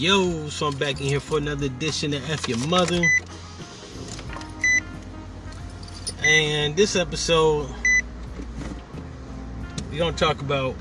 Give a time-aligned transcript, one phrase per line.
[0.00, 3.02] Yo, so I'm back in here for another edition of F Your Mother.
[6.24, 7.68] And this episode,
[9.92, 10.74] we're gonna talk about.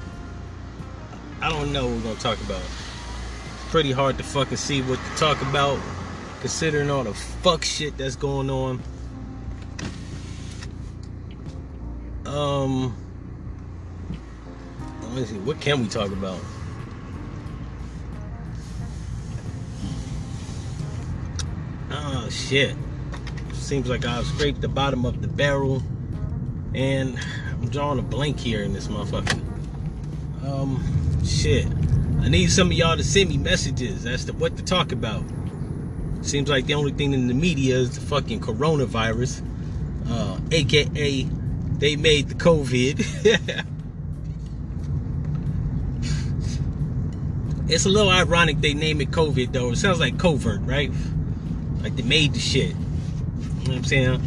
[1.41, 2.61] I don't know what we're gonna talk about.
[2.61, 5.81] It's pretty hard to fucking see what to talk about,
[6.39, 8.81] considering all the fuck shit that's going on.
[12.25, 12.95] Um,
[15.01, 15.37] let me see.
[15.39, 16.39] What can we talk about?
[22.29, 22.75] Oh shit.
[23.53, 25.81] Seems like I've scraped the bottom of the barrel.
[26.75, 27.17] And
[27.53, 29.41] I'm drawing a blank here in this motherfucker.
[30.45, 31.65] Um shit.
[32.21, 35.23] I need some of y'all to send me messages as to what to talk about.
[36.21, 39.41] Seems like the only thing in the media is the fucking coronavirus.
[40.07, 42.99] Uh, aka they made the COVID.
[47.69, 49.71] it's a little ironic they name it COVID though.
[49.71, 50.91] It sounds like covert, right?
[51.81, 52.69] Like they made the shit.
[52.69, 54.21] You know what I'm saying?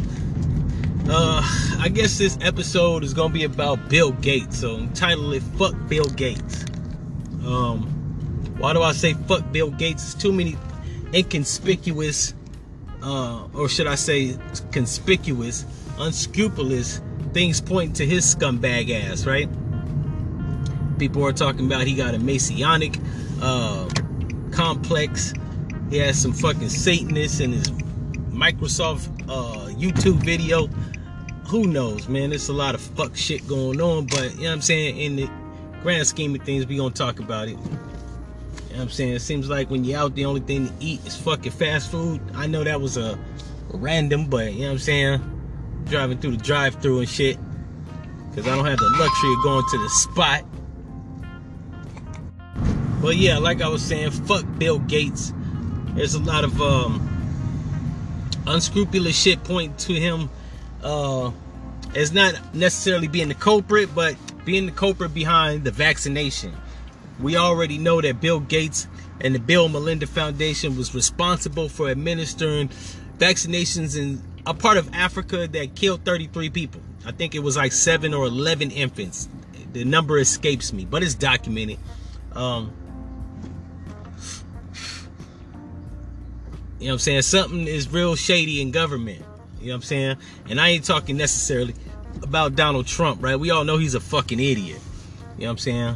[1.09, 1.41] Uh,
[1.79, 4.59] I guess this episode is gonna be about Bill Gates.
[4.59, 6.65] So entitle it "Fuck Bill Gates."
[7.45, 7.83] Um,
[8.57, 10.13] why do I say "fuck Bill Gates"?
[10.13, 10.55] It's too many
[11.13, 12.33] inconspicuous,
[13.01, 14.37] uh, or should I say,
[14.71, 15.65] conspicuous,
[15.99, 17.01] unscrupulous
[17.33, 19.25] things pointing to his scumbag ass.
[19.25, 19.49] Right?
[20.97, 22.97] People are talking about he got a Messianic
[23.41, 23.89] uh,
[24.51, 25.33] complex
[25.93, 27.69] he has some fucking Satanists in his
[28.31, 30.65] Microsoft uh, YouTube video.
[31.47, 32.31] Who knows, man?
[32.31, 34.97] There's a lot of fuck shit going on, but you know what I'm saying?
[34.97, 35.29] In the
[35.83, 37.51] grand scheme of things, we gonna talk about it.
[37.51, 37.67] You know
[38.69, 39.13] what I'm saying?
[39.13, 42.19] It seems like when you're out, the only thing to eat is fucking fast food.
[42.33, 43.19] I know that was a
[43.69, 45.83] random, but you know what I'm saying?
[45.85, 47.37] Driving through the drive through and shit.
[48.33, 50.43] Cause I don't have the luxury of going to the spot.
[52.99, 55.33] But yeah, like I was saying, fuck Bill Gates
[55.95, 57.09] there's a lot of um,
[58.47, 60.29] unscrupulous shit pointing to him
[60.81, 61.31] uh,
[61.95, 64.15] as not necessarily being the culprit, but
[64.45, 66.53] being the culprit behind the vaccination.
[67.19, 68.87] We already know that Bill Gates
[69.21, 72.69] and the Bill Melinda Foundation was responsible for administering
[73.19, 76.81] vaccinations in a part of Africa that killed 33 people.
[77.05, 79.29] I think it was like seven or 11 infants.
[79.71, 81.79] The number escapes me, but it's documented.
[82.33, 82.73] Um,
[86.83, 87.21] You know what I'm saying?
[87.21, 89.23] Something is real shady in government.
[89.61, 90.17] You know what I'm saying?
[90.49, 91.75] And I ain't talking necessarily
[92.21, 93.37] about Donald Trump, right?
[93.37, 94.81] We all know he's a fucking idiot.
[95.37, 95.95] You know what I'm saying?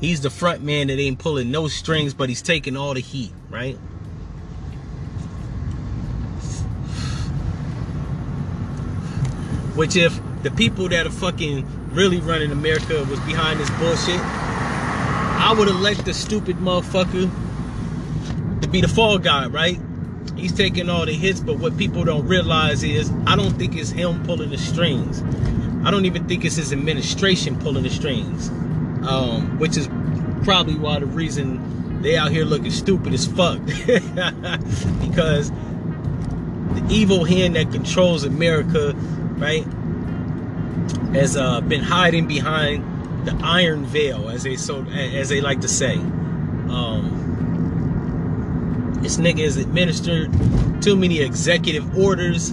[0.00, 3.30] He's the front man that ain't pulling no strings, but he's taking all the heat,
[3.48, 3.76] right?
[9.76, 15.54] Which if the people that are fucking really running America was behind this bullshit, I
[15.56, 17.30] would elect the stupid motherfucker
[18.62, 19.78] to be the fall guy, right?
[20.36, 23.90] He's taking all the hits, but what people don't realize is I don't think it's
[23.90, 25.22] him pulling the strings.
[25.86, 28.48] I don't even think it's his administration pulling the strings.
[29.08, 29.88] Um, which is
[30.44, 33.58] probably why the reason they out here looking stupid as fuck.
[35.00, 38.92] because the evil hand that controls America,
[39.36, 39.64] right,
[41.14, 45.68] has uh, been hiding behind the iron veil, as they so as they like to
[45.68, 45.94] say.
[45.94, 47.23] Um,
[49.04, 50.32] this nigga has administered
[50.82, 52.52] too many executive orders,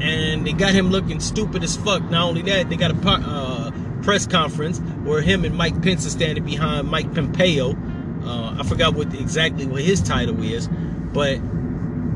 [0.00, 2.02] and they got him looking stupid as fuck.
[2.10, 3.70] Not only that, they got a uh,
[4.02, 7.76] press conference where him and Mike Pence are standing behind Mike Pompeo.
[8.24, 10.68] Uh, I forgot what exactly what his title is,
[11.12, 11.36] but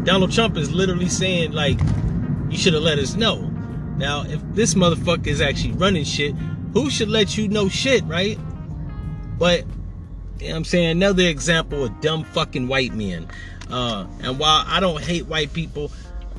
[0.05, 1.79] Donald Trump is literally saying like,
[2.49, 3.43] "You should have let us know."
[3.99, 6.35] Now, if this motherfucker is actually running shit,
[6.73, 8.39] who should let you know shit, right?
[9.39, 9.65] But
[10.41, 10.91] you know what I'm saying?
[10.91, 13.29] Another example of dumb fucking white men.
[13.71, 15.91] Uh, and while I don't hate white people,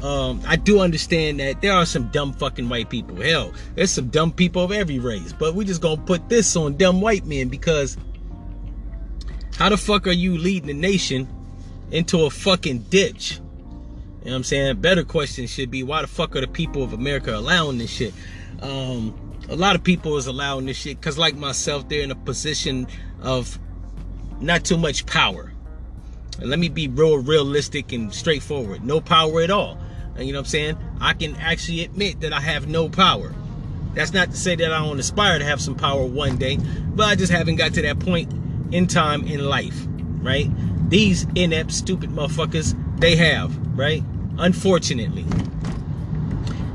[0.02, 3.16] um, I do understand that there are some dumb fucking white people.
[3.16, 5.34] Hell, there's some dumb people of every race.
[5.34, 7.98] But we just gonna put this on dumb white men because
[9.58, 11.28] how the fuck are you leading the nation
[11.92, 13.40] into a fucking ditch?
[14.20, 14.82] You know what I'm saying?
[14.82, 18.14] Better question should be why the fuck are the people of America allowing this shit?
[18.62, 19.16] Um,
[19.50, 22.88] a lot of people is allowing this shit because like myself, they're in a position
[23.22, 23.58] of
[24.40, 25.52] not too much power.
[26.40, 28.84] And let me be real realistic and straightforward.
[28.84, 29.78] No power at all.
[30.16, 30.78] And you know what I'm saying?
[31.00, 33.34] I can actually admit that I have no power.
[33.94, 37.08] That's not to say that I don't aspire to have some power one day, but
[37.08, 38.32] I just haven't got to that point
[38.72, 39.86] in time in life,
[40.22, 40.48] right?
[40.90, 44.04] These inept, stupid motherfuckers, they have, right?
[44.38, 45.26] Unfortunately.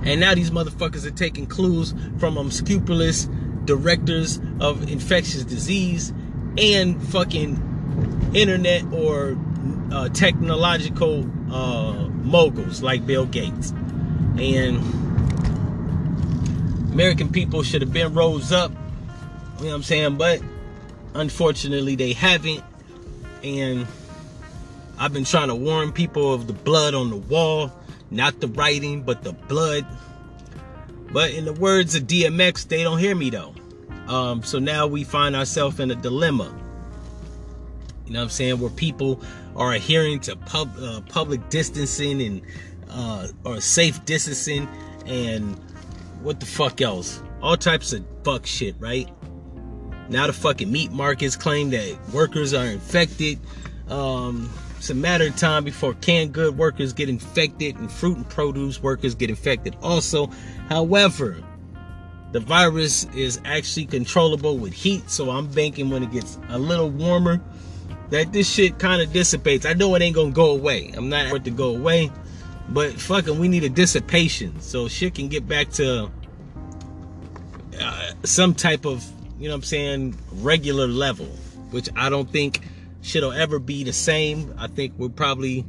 [0.05, 3.29] And now these motherfuckers are taking clues from unscrupulous
[3.64, 6.12] directors of infectious disease
[6.58, 9.37] and fucking internet or
[9.90, 13.70] uh, technological uh, moguls like Bill Gates.
[14.38, 14.78] And
[16.93, 18.70] American people should have been rose up,
[19.58, 20.16] you know what I'm saying?
[20.16, 20.40] But
[21.14, 22.62] unfortunately, they haven't.
[23.43, 23.87] And
[24.99, 27.72] I've been trying to warn people of the blood on the wall,
[28.10, 29.87] not the writing, but the blood.
[31.12, 33.54] But in the words of DMX, they don't hear me though.
[34.08, 36.54] Um, so now we find ourselves in a dilemma.
[38.06, 38.60] You know what I'm saying?
[38.60, 39.22] Where people
[39.56, 42.43] are adhering to pub, uh, public distancing and
[42.90, 44.69] uh, or safe distancing
[45.06, 45.58] and
[46.20, 47.22] what the fuck else?
[47.40, 49.08] All types of fuck shit, right?
[50.08, 53.38] Now the fucking meat markets claim that workers are infected.
[53.88, 58.28] Um, it's a matter of time before canned good workers get infected and fruit and
[58.28, 60.28] produce workers get infected also.
[60.69, 61.43] However,
[62.32, 66.90] the virus is actually controllable with heat, so I'm banking when it gets a little
[66.90, 67.40] warmer
[68.11, 69.64] that this shit kind of dissipates.
[69.64, 70.93] I know it ain't gonna go away.
[70.96, 72.11] I'm not for it to go away,
[72.69, 76.11] but fucking, we need a dissipation so shit can get back to
[77.81, 79.05] uh, some type of,
[79.38, 81.26] you know what I'm saying, regular level,
[81.70, 82.61] which I don't think
[83.02, 84.55] shit'll ever be the same.
[84.58, 85.67] I think we're probably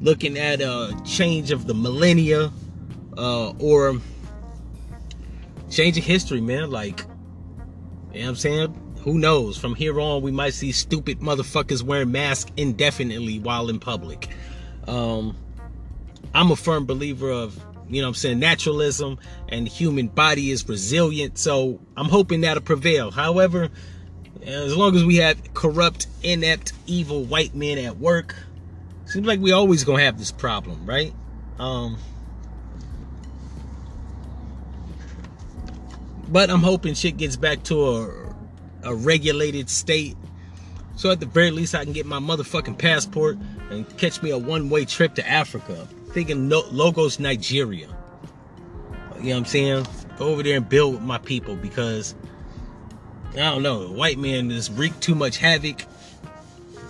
[0.00, 2.50] looking at a change of the millennia
[3.18, 4.00] uh, or
[5.70, 6.70] change of history, man.
[6.70, 7.00] Like,
[8.12, 8.94] you know what I'm saying?
[9.02, 9.56] Who knows?
[9.56, 14.28] From here on, we might see stupid motherfuckers wearing masks indefinitely while in public.
[14.86, 15.36] Um,
[16.34, 17.56] I'm a firm believer of,
[17.88, 19.18] you know what I'm saying, naturalism
[19.48, 21.38] and the human body is resilient.
[21.38, 23.10] So I'm hoping that'll prevail.
[23.10, 23.70] However,
[24.44, 28.34] as long as we have corrupt, inept, evil white men at work,
[29.06, 31.12] seems like we always gonna have this problem, right?
[31.58, 31.98] Um,
[36.30, 38.34] but I'm hoping shit gets back to a,
[38.84, 40.16] a regulated state.
[40.96, 43.38] So at the very least, I can get my motherfucking passport
[43.70, 45.88] and catch me a one-way trip to Africa.
[46.10, 47.88] Thinking no, Lagos, Nigeria.
[49.16, 49.86] You know what I'm saying?
[50.18, 52.14] Go over there and build with my people because
[53.32, 53.88] I don't know.
[53.88, 55.82] White man just wreak too much havoc.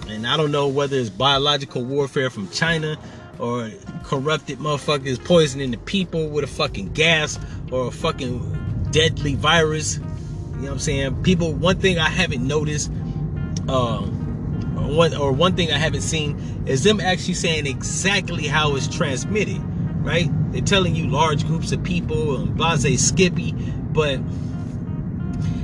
[0.08, 2.96] And I don't know whether it's biological warfare from China
[3.38, 3.70] or
[4.04, 7.38] corrupted motherfuckers poisoning the people with a fucking gas
[7.70, 9.96] or a fucking deadly virus.
[9.96, 11.22] You know what I'm saying?
[11.22, 12.90] People, one thing I haven't noticed,
[13.68, 14.16] um,
[14.96, 19.60] one or one thing I haven't seen is them actually saying exactly how it's transmitted,
[20.04, 20.28] right?
[20.52, 24.20] They're telling you large groups of people and blase skippy, but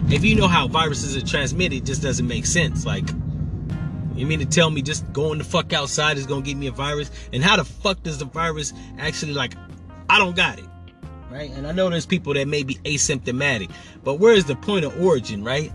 [0.08, 2.86] if you know how viruses are transmitted, it just doesn't make sense.
[2.86, 3.08] Like,
[4.14, 6.72] you mean to tell me just going the fuck outside is gonna get me a
[6.72, 7.10] virus?
[7.32, 9.54] And how the fuck does the virus actually like?
[10.08, 10.66] I don't got it,
[11.36, 11.50] right?
[11.50, 13.70] And I know there's people that may be asymptomatic,
[14.02, 15.70] but where is the point of origin, right?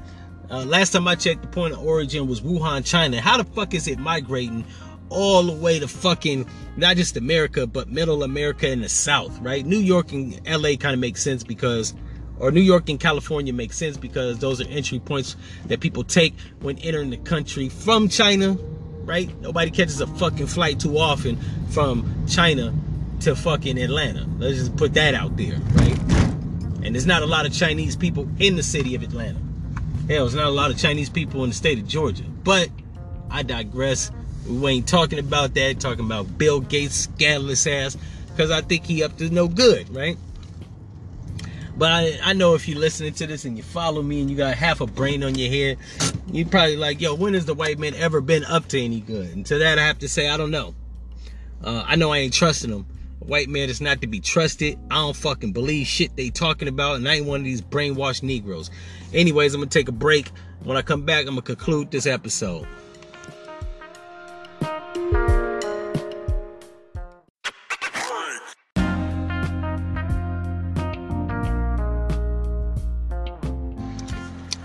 [0.50, 3.22] Uh, last time I checked, the point of origin was Wuhan, China.
[3.22, 4.66] How the fuck is it migrating
[5.10, 6.48] all the way to fucking
[6.78, 9.64] not just America, but Middle America and the South, right?
[9.66, 11.94] New York and LA kind of makes sense because
[12.40, 15.36] or New York and California makes sense because those are entry points
[15.68, 18.54] that people take when entering the country from China,
[19.04, 19.30] right?
[19.42, 21.38] Nobody catches a fucking flight too often
[21.70, 22.74] from China
[23.22, 24.26] to fucking Atlanta.
[24.38, 25.98] Let's just put that out there, right?
[26.84, 29.40] And there's not a lot of Chinese people in the city of Atlanta.
[30.08, 32.24] Hell, there's not a lot of Chinese people in the state of Georgia.
[32.44, 32.70] But
[33.30, 34.12] I digress.
[34.48, 37.96] We ain't talking about that, talking about Bill Gates' scandalous ass,
[38.28, 40.18] because I think he up to no good, right?
[41.78, 44.36] But I, I know if you're listening to this and you follow me and you
[44.36, 45.78] got half a brain on your head,
[46.32, 49.36] you probably like, yo, when has the white man ever been up to any good?
[49.36, 50.76] And to that, I have to say, I don't know.
[51.64, 52.86] Uh, I know I ain't trusting them.
[53.22, 54.80] White man is not to be trusted.
[54.90, 58.24] I don't fucking believe shit they talking about, and I ain't one of these brainwashed
[58.24, 58.72] Negroes.
[59.14, 60.32] Anyways, I'm gonna take a break.
[60.64, 62.68] When I come back, I'm gonna conclude this episode.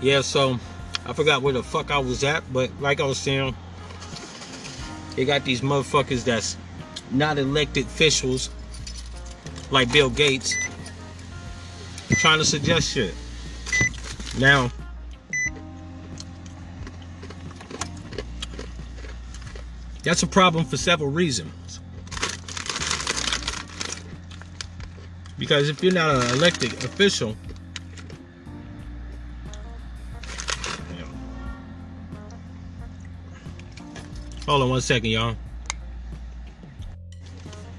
[0.01, 0.57] yeah, so
[1.05, 3.55] I forgot where the fuck I was at, but like I was saying,
[5.15, 6.57] they got these motherfuckers that's
[7.11, 8.49] not elected officials
[9.71, 10.55] like Bill Gates
[12.15, 13.13] trying to suggest shit.
[14.39, 14.71] Now,
[20.03, 21.79] that's a problem for several reasons.
[25.37, 27.35] Because if you're not an elected official,
[34.47, 35.35] Hold on one second, y'all.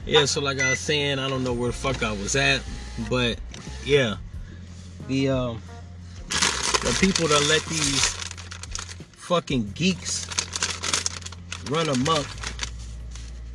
[0.08, 2.62] Yeah, so like I was saying, I don't know where the fuck I was at,
[3.10, 3.38] but
[3.84, 4.16] yeah,
[5.06, 5.62] the um,
[6.28, 8.06] the people that let these
[9.12, 10.26] fucking geeks
[11.70, 12.26] run amok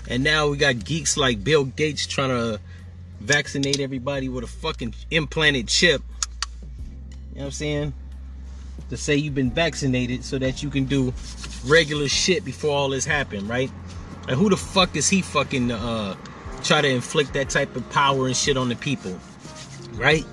[0.07, 2.59] And now we got geeks like Bill Gates trying to
[3.19, 6.03] vaccinate everybody with a fucking implanted chip.
[7.31, 7.93] You know what I'm saying?
[8.91, 11.11] To say you've been vaccinated so that you can do
[11.65, 13.71] regular shit before all this happened, right?
[14.27, 16.15] And who the fuck is he fucking uh
[16.63, 19.19] try to inflict that type of power and shit on the people?
[19.93, 20.25] Right?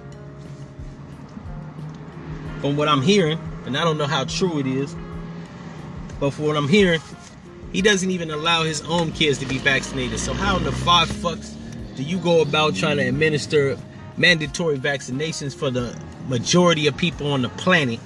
[2.61, 4.95] From what I'm hearing, and I don't know how true it is,
[6.19, 7.01] but for what I'm hearing,
[7.73, 10.19] he doesn't even allow his own kids to be vaccinated.
[10.19, 11.55] So how in the five fucks
[11.97, 13.79] do you go about trying to administer
[14.17, 15.97] mandatory vaccinations for the
[16.29, 17.99] majority of people on the planet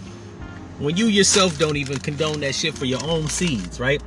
[0.79, 4.03] when you yourself don't even condone that shit for your own seeds, right?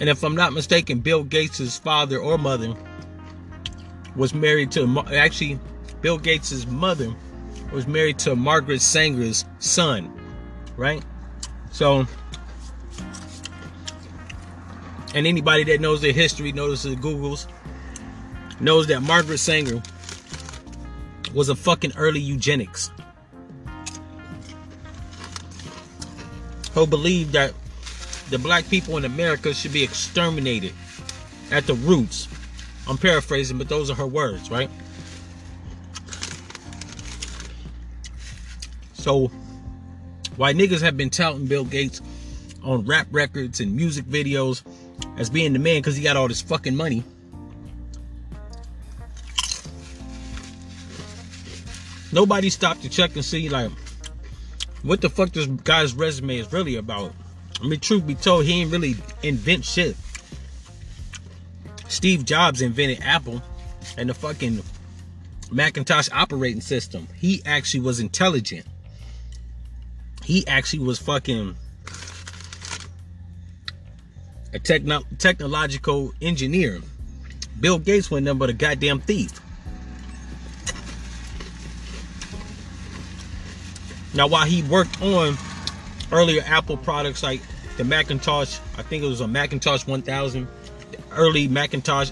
[0.00, 2.74] And if I'm not mistaken, Bill Gates' father or mother
[4.16, 5.60] was married to, actually,
[6.00, 7.14] Bill Gates' mother
[7.70, 10.10] was married to Margaret Sanger's son,
[10.76, 11.04] right?
[11.70, 12.06] So,
[15.14, 17.46] and anybody that knows their history, knows the Googles,
[18.58, 19.82] knows that Margaret Sanger
[21.34, 22.90] was a fucking early eugenics.
[26.72, 27.52] Who believed that
[28.30, 30.72] the black people in America should be exterminated
[31.50, 32.28] at the roots.
[32.88, 34.70] I'm paraphrasing, but those are her words, right?
[38.94, 39.28] So,
[40.36, 42.00] why niggas have been touting Bill Gates
[42.62, 44.62] on rap records and music videos
[45.16, 47.02] as being the man because he got all this fucking money.
[52.12, 53.70] Nobody stopped to check and see like
[54.82, 57.12] what the fuck this guy's resume is really about.
[57.62, 59.96] I mean, truth be told, he ain't really invent shit.
[61.88, 63.42] Steve Jobs invented Apple
[63.98, 64.62] and the fucking
[65.50, 67.08] Macintosh operating system.
[67.16, 68.66] He actually was intelligent.
[70.24, 71.56] He actually was fucking
[74.52, 76.80] a techno- technological engineer.
[77.58, 79.40] Bill Gates went nothing but a goddamn thief.
[84.14, 85.36] Now, while he worked on
[86.12, 87.40] earlier Apple products like
[87.76, 90.46] the Macintosh, I think it was a Macintosh 1000,
[91.12, 92.10] early Macintosh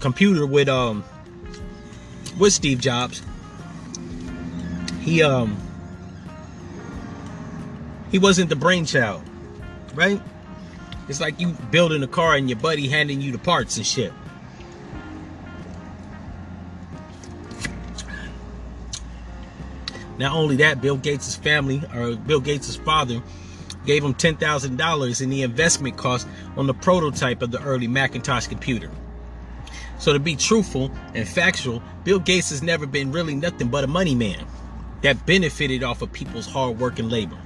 [0.00, 1.02] computer with um
[2.38, 3.22] with Steve Jobs.
[5.00, 5.56] He um
[8.10, 9.22] he wasn't the brainchild,
[9.94, 10.20] right?
[11.08, 14.12] It's like you building a car and your buddy handing you the parts and shit.
[20.18, 23.22] Not only that, Bill Gates' family, or Bill Gates' father,
[23.84, 28.90] gave him $10,000 in the investment cost on the prototype of the early Macintosh computer.
[29.98, 33.86] So to be truthful and factual, Bill Gates has never been really nothing but a
[33.86, 34.46] money man
[35.02, 37.36] that benefited off of people's hard work and labor.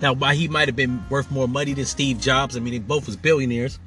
[0.00, 2.78] Now, why he might have been worth more money than Steve Jobs, I mean, they
[2.78, 3.78] both was billionaires.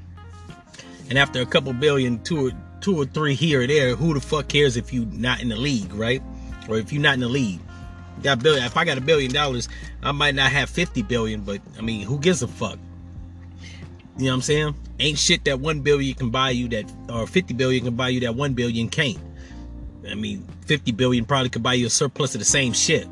[1.10, 2.51] And after a couple billion, two or,
[2.88, 5.58] two or three here or there, who the fuck cares if you not in the
[5.58, 6.24] league, right?
[6.70, 7.60] Or if you're not in the league.
[8.24, 8.63] Got billion.
[8.63, 9.67] If I got a billion dollars,
[10.01, 12.79] I might not have 50 billion, but I mean, who gives a fuck?
[14.17, 14.75] You know what I'm saying?
[15.01, 18.22] Ain't shit that one billion can buy you that, or 50 billion can buy you
[18.22, 19.20] that one billion can't.
[20.10, 23.06] I mean, 50 billion probably could buy you a surplus of the same shit.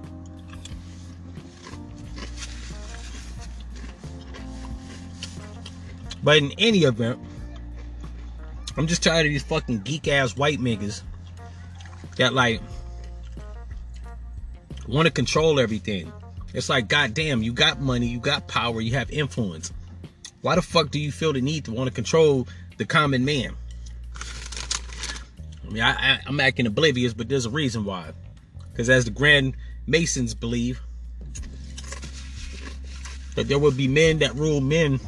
[6.23, 7.19] But in any event,
[8.77, 11.01] I'm just tired of these fucking geek ass white niggas
[12.17, 12.61] that like
[14.87, 16.11] want to control everything.
[16.53, 19.73] It's like, goddamn, you got money, you got power, you have influence.
[20.41, 23.55] Why the fuck do you feel the need to want to control the common man?
[25.65, 28.11] I mean, I, am acting oblivious, but there's a reason why.
[28.71, 29.55] Because as the Grand
[29.87, 30.79] Masons believe,
[33.35, 34.99] that there will be men that rule men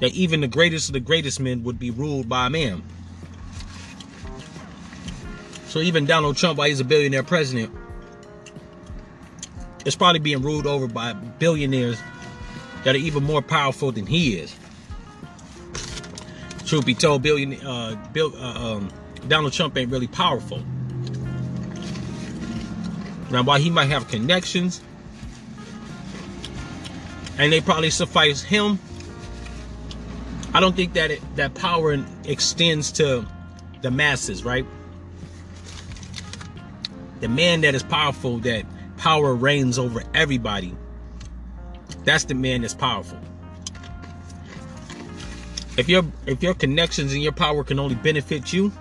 [0.00, 2.82] that even the greatest of the greatest men would be ruled by a man.
[5.68, 7.72] So even Donald Trump, while he's a billionaire president,
[9.84, 11.98] is probably being ruled over by billionaires
[12.84, 14.54] that are even more powerful than he is.
[16.64, 18.90] Truth be told, billion, uh, Bill, uh, um,
[19.28, 20.62] Donald Trump ain't really powerful.
[23.30, 24.80] Now, while he might have connections,
[27.36, 28.78] and they probably suffice him
[30.54, 33.26] I don't think that it, that power extends to
[33.82, 34.66] the masses, right?
[37.20, 40.74] The man that is powerful, that power reigns over everybody.
[42.04, 43.18] That's the man that's powerful.
[45.76, 48.72] If your if your connections and your power can only benefit you,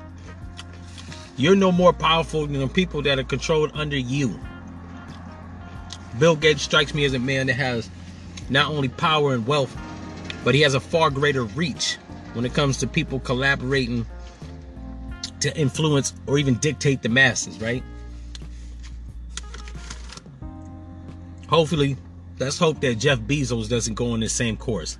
[1.38, 4.40] You're no more powerful than the people that are controlled under you.
[6.20, 7.90] Bill Gates strikes me as a man that has
[8.50, 9.76] not only power and wealth,
[10.44, 11.98] but he has a far greater reach
[12.34, 14.06] when it comes to people collaborating
[15.40, 17.84] to influence or even dictate the masses, right?
[21.48, 21.98] Hopefully,
[22.40, 24.98] let's hope that Jeff Bezos doesn't go on the same course.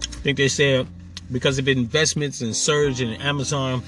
[0.00, 0.86] I think they said
[1.30, 3.82] because of investments and surge in Amazon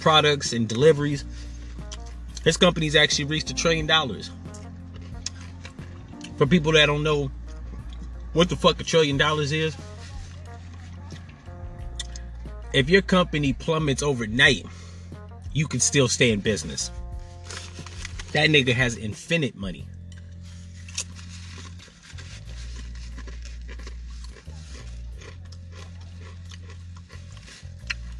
[0.00, 1.24] products and deliveries,
[2.44, 4.30] his company's actually reached a trillion dollars.
[6.36, 7.30] For people that don't know
[8.32, 9.76] what the fuck a trillion dollars is,
[12.72, 14.64] if your company plummets overnight,
[15.52, 16.90] you can still stay in business.
[18.32, 19.86] That nigga has infinite money.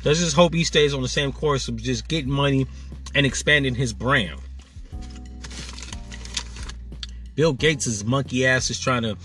[0.02, 2.67] Let's just hope he stays on the same course of just getting money
[3.14, 4.40] and expanding his brand.
[7.35, 9.17] Bill Gates' monkey ass is trying to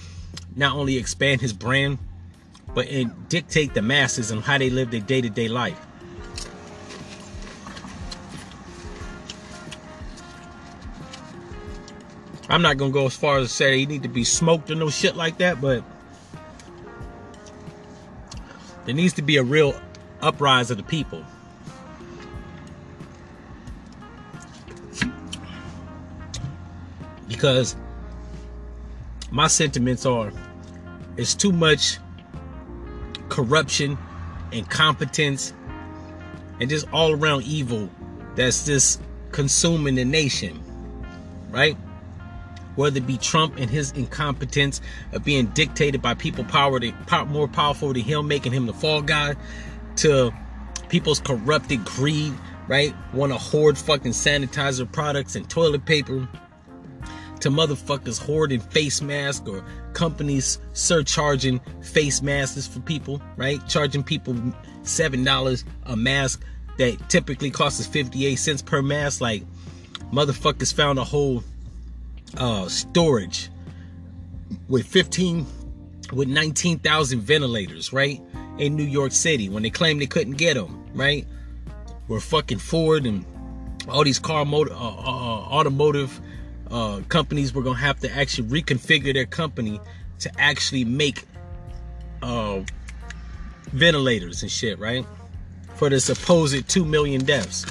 [0.55, 1.97] not only expand his brand,
[2.73, 5.79] but and dictate the masses on how they live their day to day life.
[12.47, 14.75] I'm not gonna go as far as to say he need to be smoked or
[14.75, 15.83] no shit like that, but
[18.85, 19.73] there needs to be a real
[20.21, 21.23] uprise of the people.
[27.27, 27.75] Because
[29.31, 30.31] my sentiments are
[31.17, 31.97] it's too much
[33.29, 33.97] corruption,
[34.51, 35.53] incompetence,
[36.59, 37.89] and just all around evil
[38.35, 40.61] that's just consuming the nation.
[41.49, 41.77] Right?
[42.75, 44.81] Whether it be Trump and his incompetence
[45.13, 49.01] of being dictated by people power to, more powerful than him, making him the fall
[49.01, 49.35] guy,
[49.97, 50.33] to
[50.89, 52.33] people's corrupted greed,
[52.67, 52.93] right?
[53.13, 56.27] Want to hoard fucking sanitizer products and toilet paper.
[57.41, 59.63] To motherfuckers hoarding face masks or
[59.95, 63.65] companies surcharging face masks for people, right?
[63.67, 64.35] Charging people
[64.83, 66.43] $7 a mask
[66.77, 69.21] that typically costs 58 cents per mask.
[69.21, 69.43] Like,
[70.11, 71.43] motherfuckers found a whole
[72.37, 73.49] uh, storage
[74.69, 75.47] with 15,
[76.13, 78.21] with 19,000 ventilators, right?
[78.57, 81.25] in New York City when they claimed they couldn't get them, right?
[82.07, 83.25] Where fucking Ford and
[83.89, 86.19] all these car motor, uh, uh, uh, automotive
[86.71, 89.79] uh, companies were gonna have to actually reconfigure their company
[90.19, 91.23] to actually make
[92.21, 92.61] uh,
[93.67, 95.05] ventilators and shit, right?
[95.75, 97.65] For the supposed two million deaths.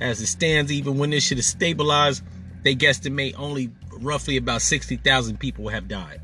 [0.00, 2.22] As it stands, even when this shit is stabilized,
[2.62, 6.20] they guesstimate only roughly about 60,000 people have died.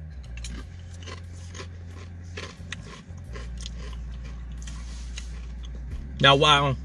[6.21, 6.77] Now, while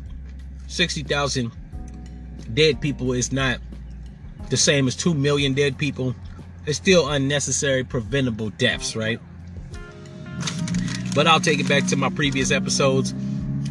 [0.67, 1.52] 60,000
[2.54, 3.60] dead people is not
[4.49, 6.15] the same as 2 million dead people,
[6.65, 9.19] it's still unnecessary preventable deaths, right?
[11.15, 13.13] But I'll take it back to my previous episodes.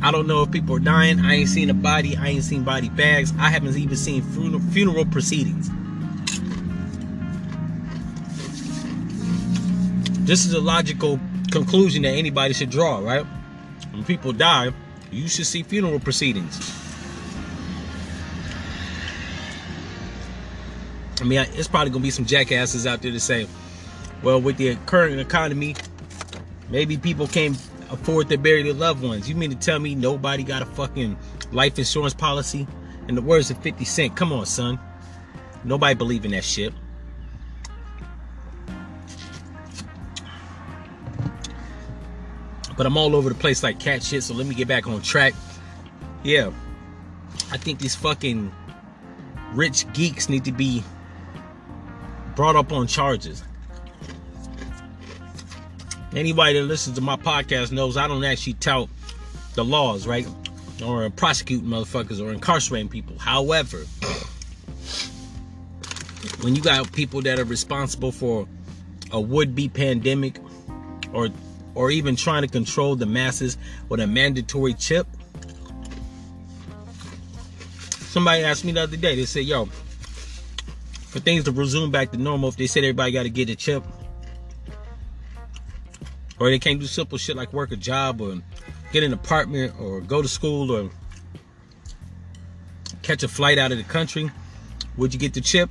[0.03, 1.21] I don't know if people are dying.
[1.21, 2.17] I ain't seen a body.
[2.17, 3.33] I ain't seen body bags.
[3.39, 5.71] I haven't even seen funeral, funeral proceedings.
[10.27, 11.21] This is a logical
[11.53, 13.25] conclusion that anybody should draw, right?
[13.93, 14.73] When people die,
[15.13, 16.86] you should see funeral proceedings.
[21.27, 23.47] Mean, it's probably gonna be some jackasses out there to say,
[24.23, 25.77] well, with the current economy,
[26.71, 27.57] maybe people can't
[27.91, 29.29] afford to bury their loved ones.
[29.29, 31.17] You mean to tell me nobody got a fucking
[31.53, 32.67] life insurance policy?
[33.09, 34.81] In the words of 50 Cent, come on, son.
[35.65, 36.73] Nobody believe in that shit.
[42.77, 45.01] But I'm all over the place like cat shit, so let me get back on
[45.03, 45.35] track.
[46.23, 46.51] Yeah.
[47.51, 48.53] I think these fucking
[49.53, 50.83] rich geeks need to be
[52.37, 53.43] brought up on charges.
[56.15, 58.89] Anybody that listens to my podcast knows I don't actually tout
[59.55, 60.27] the laws, right?
[60.85, 63.19] Or prosecuting motherfuckers or incarcerating people.
[63.19, 63.79] However,
[66.43, 68.47] when you got people that are responsible for
[69.11, 70.39] a would-be pandemic
[71.13, 71.31] or
[71.75, 73.59] or even trying to control the masses
[73.91, 75.07] with a mandatory chip.
[77.91, 79.69] Somebody asked me the other day, they said, yo,
[81.17, 83.57] for things to resume back to normal, if they said everybody got to get a
[83.57, 83.83] chip,
[86.39, 88.43] or they can't do simple shit like work a job or
[88.93, 90.91] get an apartment or go to school or
[93.01, 94.31] catch a flight out of the country,
[94.99, 95.71] would you get the chip?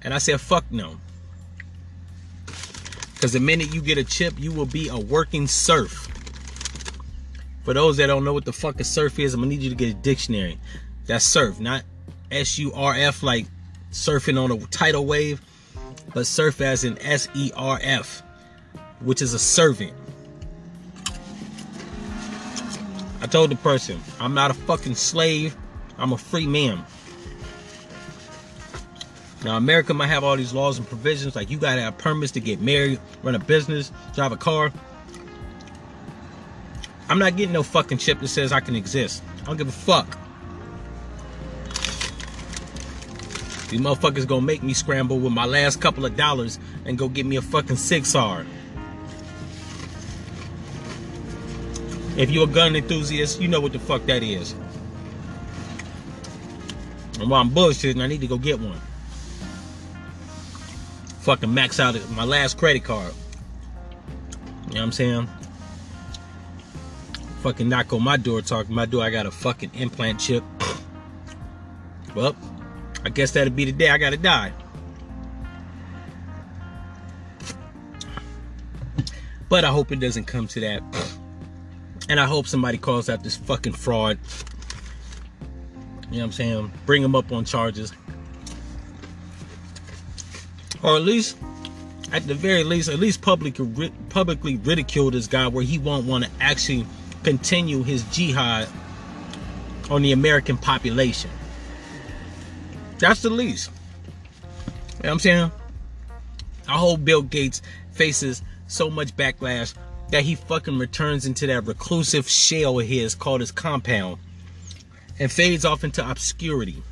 [0.00, 0.96] And I said, fuck no.
[3.12, 6.08] Because the minute you get a chip, you will be a working serf
[7.62, 9.68] For those that don't know what the fuck a serf is, I'm gonna need you
[9.68, 10.58] to get a dictionary.
[11.04, 11.82] That's serf, not
[12.30, 13.46] S U R F like
[13.90, 15.40] surfing on a tidal wave,
[16.14, 18.22] but serf as in S E R F,
[19.00, 19.92] which is a servant.
[23.20, 25.56] I told the person, I'm not a fucking slave,
[25.98, 26.84] I'm a free man.
[29.44, 32.40] Now, America might have all these laws and provisions, like you gotta have permits to
[32.40, 34.72] get married, run a business, drive a car.
[37.08, 39.22] I'm not getting no fucking chip that says I can exist.
[39.42, 40.18] I don't give a fuck.
[43.68, 47.26] These motherfuckers gonna make me scramble with my last couple of dollars and go get
[47.26, 48.46] me a fucking 6R.
[52.16, 54.52] If you're a gun enthusiast, you know what the fuck that is.
[57.18, 58.80] And while I'm bullshitting, I need to go get one.
[61.20, 63.12] Fucking max out my last credit card.
[64.68, 65.28] You know what I'm saying?
[67.46, 70.42] fucking knock on my door talking my door I got a fucking implant chip.
[72.12, 72.34] Well,
[73.06, 74.52] I guess that'll be the day I gotta die.
[79.48, 80.82] But I hope it doesn't come to that.
[82.08, 84.18] And I hope somebody calls out this fucking fraud.
[86.10, 86.72] You know what I'm saying?
[86.84, 87.92] Bring him up on charges.
[90.82, 91.36] Or at least,
[92.12, 96.24] at the very least, at least publicly, publicly ridicule this guy where he won't want
[96.24, 96.84] to actually
[97.22, 98.66] continue his jihad
[99.92, 101.30] on the American population.
[102.98, 103.70] That's the least.
[104.66, 105.50] You know what I'm saying?
[106.68, 109.74] I hope Bill Gates faces so much backlash
[110.10, 114.18] that he fucking returns into that reclusive shell of his called his compound
[115.18, 116.82] and fades off into obscurity.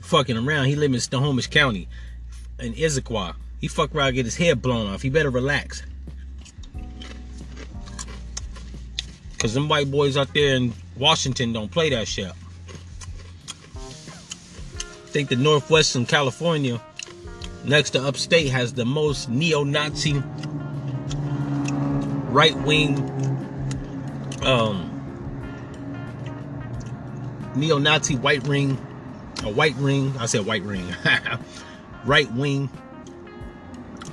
[0.00, 0.66] Fucking around.
[0.66, 1.88] He lives in Snohomish County
[2.58, 3.34] in Issaquah.
[3.60, 5.02] He fuck around get his head blown off.
[5.02, 5.82] He better relax.
[9.38, 12.30] Cause them white boys out there in Washington don't play that shit.
[15.12, 16.80] Think the Northwestern California,
[17.64, 20.22] next to upstate, has the most neo-Nazi
[22.30, 22.96] right-wing
[24.42, 24.88] um,
[27.54, 28.70] neo-Nazi white ring,
[29.44, 30.14] a white ring.
[30.18, 30.86] I said white ring,
[32.06, 32.70] right wing.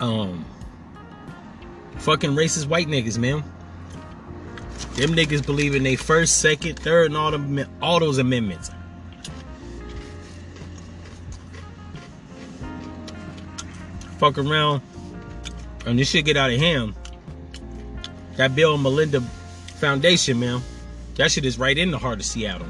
[0.01, 0.45] Um,
[1.99, 3.45] fucking racist white niggas, man.
[4.95, 8.69] Them niggas believe in their first, second, third, and all, them, all those amendments.
[14.19, 14.81] Fuck around,
[15.85, 16.93] and this shit get out of hand.
[18.35, 19.21] That Bill and Melinda
[19.79, 20.61] Foundation, man,
[21.15, 22.67] that shit is right in the heart of Seattle.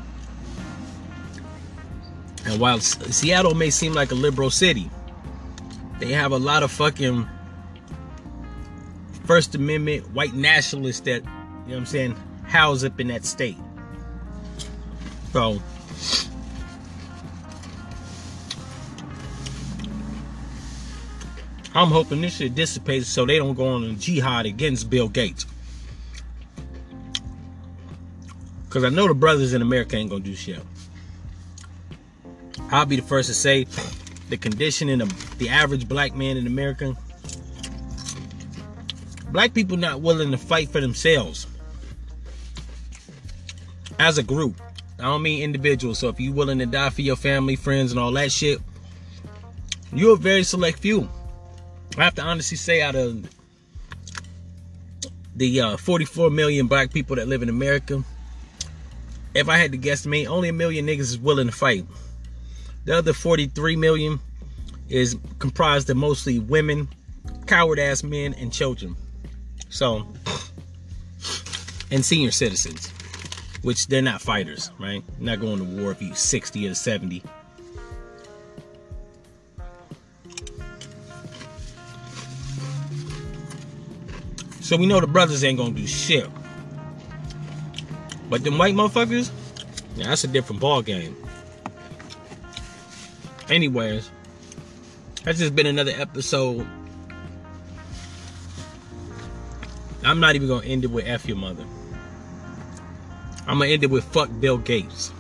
[2.45, 4.89] And while Seattle may seem like a liberal city,
[5.99, 7.27] they have a lot of fucking
[9.25, 13.57] First Amendment white nationalists that you know what I'm saying, house up in that state.
[15.33, 15.61] So,
[21.75, 25.45] I'm hoping this shit dissipates so they don't go on a jihad against Bill Gates.
[28.65, 30.61] Because I know the brothers in America ain't going to do shit.
[32.71, 33.65] I'll be the first to say
[34.29, 35.05] the condition in the,
[35.37, 36.95] the average black man in America,
[39.31, 41.47] black people not willing to fight for themselves
[43.97, 44.55] as a group.
[44.99, 45.99] I don't mean individuals.
[45.99, 48.59] So if you're willing to die for your family, friends, and all that shit,
[49.93, 51.09] you're a very select few.
[51.97, 53.29] I have to honestly say, out of
[55.35, 58.03] the uh, 44 million black people that live in America,
[59.33, 61.85] if I had to guess, me only a million niggas is willing to fight.
[62.85, 64.19] The other 43 million
[64.87, 66.89] is comprised of mostly women,
[67.45, 68.95] coward ass men, and children.
[69.69, 70.07] So,
[71.91, 72.91] and senior citizens
[73.61, 75.03] which they're not fighters, right?
[75.19, 77.23] not going to war if you're 60 or 70.
[84.69, 86.29] So we know the brothers ain't gonna do shit.
[88.29, 89.31] But them white motherfuckers,
[89.95, 91.15] yeah, that's a different ball game.
[93.49, 94.11] Anyways,
[95.23, 96.67] that's just been another episode.
[100.03, 101.65] I'm not even gonna end it with F your mother.
[103.47, 105.11] I'm gonna end it with fuck Bill Gates.